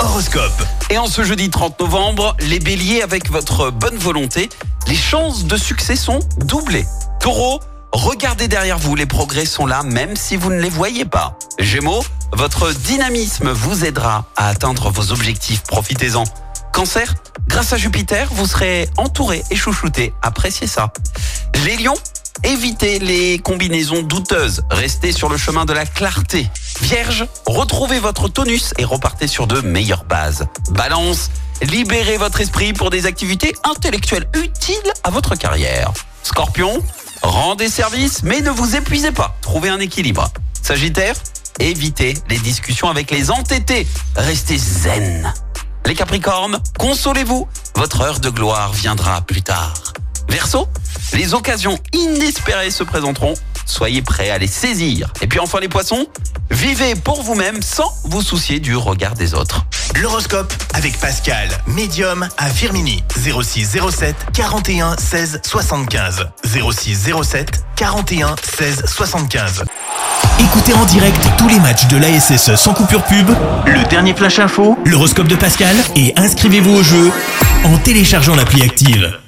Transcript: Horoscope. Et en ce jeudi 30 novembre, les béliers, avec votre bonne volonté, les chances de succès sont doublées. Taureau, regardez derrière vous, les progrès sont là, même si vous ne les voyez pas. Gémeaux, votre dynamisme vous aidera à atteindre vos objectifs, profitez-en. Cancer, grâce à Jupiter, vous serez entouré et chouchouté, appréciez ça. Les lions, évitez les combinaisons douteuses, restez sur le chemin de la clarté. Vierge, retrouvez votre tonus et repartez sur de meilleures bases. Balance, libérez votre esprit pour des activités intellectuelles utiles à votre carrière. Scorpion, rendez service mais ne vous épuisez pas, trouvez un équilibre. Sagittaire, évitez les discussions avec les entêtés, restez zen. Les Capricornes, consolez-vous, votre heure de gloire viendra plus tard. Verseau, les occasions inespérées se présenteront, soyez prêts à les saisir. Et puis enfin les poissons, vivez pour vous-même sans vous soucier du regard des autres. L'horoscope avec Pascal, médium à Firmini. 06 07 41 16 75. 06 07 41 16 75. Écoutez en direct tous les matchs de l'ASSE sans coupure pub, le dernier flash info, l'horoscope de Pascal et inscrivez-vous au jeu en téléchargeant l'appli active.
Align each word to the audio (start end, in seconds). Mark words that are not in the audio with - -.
Horoscope. 0.00 0.60
Et 0.90 0.98
en 0.98 1.06
ce 1.06 1.22
jeudi 1.22 1.50
30 1.50 1.78
novembre, 1.78 2.36
les 2.40 2.58
béliers, 2.58 3.02
avec 3.02 3.30
votre 3.30 3.70
bonne 3.70 3.96
volonté, 3.96 4.48
les 4.88 4.96
chances 4.96 5.44
de 5.44 5.56
succès 5.56 5.94
sont 5.94 6.18
doublées. 6.38 6.84
Taureau, 7.20 7.60
regardez 7.92 8.48
derrière 8.48 8.78
vous, 8.78 8.96
les 8.96 9.06
progrès 9.06 9.46
sont 9.46 9.66
là, 9.66 9.84
même 9.84 10.16
si 10.16 10.36
vous 10.36 10.50
ne 10.50 10.60
les 10.60 10.68
voyez 10.68 11.04
pas. 11.04 11.38
Gémeaux, 11.60 12.04
votre 12.32 12.72
dynamisme 12.72 13.50
vous 13.50 13.84
aidera 13.84 14.24
à 14.36 14.48
atteindre 14.48 14.90
vos 14.90 15.12
objectifs, 15.12 15.62
profitez-en. 15.62 16.24
Cancer, 16.72 17.14
grâce 17.46 17.72
à 17.72 17.76
Jupiter, 17.76 18.28
vous 18.32 18.46
serez 18.46 18.88
entouré 18.96 19.44
et 19.52 19.56
chouchouté, 19.56 20.12
appréciez 20.22 20.66
ça. 20.66 20.92
Les 21.64 21.76
lions, 21.76 21.96
évitez 22.42 22.98
les 22.98 23.38
combinaisons 23.38 24.02
douteuses, 24.02 24.64
restez 24.70 25.12
sur 25.12 25.28
le 25.28 25.36
chemin 25.36 25.64
de 25.66 25.72
la 25.72 25.86
clarté. 25.86 26.50
Vierge, 26.80 27.26
retrouvez 27.46 27.98
votre 27.98 28.28
tonus 28.28 28.74
et 28.78 28.84
repartez 28.84 29.26
sur 29.26 29.46
de 29.46 29.60
meilleures 29.60 30.04
bases. 30.04 30.46
Balance, 30.70 31.30
libérez 31.62 32.16
votre 32.16 32.40
esprit 32.40 32.72
pour 32.72 32.90
des 32.90 33.06
activités 33.06 33.54
intellectuelles 33.64 34.28
utiles 34.34 34.92
à 35.02 35.10
votre 35.10 35.34
carrière. 35.36 35.92
Scorpion, 36.22 36.82
rendez 37.22 37.68
service 37.68 38.22
mais 38.22 38.40
ne 38.40 38.50
vous 38.50 38.76
épuisez 38.76 39.12
pas, 39.12 39.36
trouvez 39.40 39.68
un 39.68 39.80
équilibre. 39.80 40.28
Sagittaire, 40.62 41.16
évitez 41.60 42.14
les 42.28 42.38
discussions 42.38 42.88
avec 42.88 43.10
les 43.10 43.30
entêtés, 43.30 43.86
restez 44.16 44.58
zen. 44.58 45.32
Les 45.86 45.94
Capricornes, 45.94 46.60
consolez-vous, 46.78 47.46
votre 47.76 48.00
heure 48.00 48.20
de 48.20 48.28
gloire 48.30 48.72
viendra 48.72 49.20
plus 49.22 49.42
tard. 49.42 49.92
Verseau, 50.28 50.66
les 51.12 51.34
occasions 51.34 51.78
inespérées 51.92 52.72
se 52.72 52.82
présenteront, 52.82 53.34
soyez 53.66 54.00
prêts 54.02 54.30
à 54.30 54.38
les 54.38 54.46
saisir. 54.46 55.12
Et 55.20 55.26
puis 55.26 55.38
enfin 55.38 55.60
les 55.60 55.68
poissons, 55.68 56.06
vivez 56.50 56.94
pour 56.94 57.22
vous-même 57.22 57.60
sans 57.60 57.92
vous 58.04 58.22
soucier 58.22 58.60
du 58.60 58.76
regard 58.76 59.14
des 59.14 59.34
autres. 59.34 59.66
L'horoscope 60.00 60.52
avec 60.74 60.98
Pascal, 60.98 61.48
médium 61.66 62.28
à 62.38 62.48
Firmini. 62.48 63.02
06 63.14 63.78
07 63.90 64.16
41 64.32 64.96
16 64.96 65.40
75. 65.44 66.28
06 66.44 67.10
07 67.22 67.64
41 67.76 68.36
16 68.42 68.84
75. 68.86 69.64
Écoutez 70.40 70.74
en 70.74 70.84
direct 70.84 71.28
tous 71.38 71.48
les 71.48 71.58
matchs 71.60 71.86
de 71.86 71.96
l'ASSE 71.96 72.56
sans 72.56 72.74
coupure 72.74 73.04
pub, 73.04 73.30
le 73.66 73.88
dernier 73.88 74.14
flash 74.14 74.38
info, 74.38 74.78
l'horoscope 74.84 75.28
de 75.28 75.36
Pascal 75.36 75.76
et 75.94 76.12
inscrivez-vous 76.16 76.74
au 76.74 76.82
jeu 76.82 77.10
en 77.64 77.78
téléchargeant 77.78 78.36
l'appli 78.36 78.62
active. 78.62 79.18